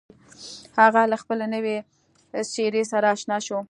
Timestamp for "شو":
3.45-3.59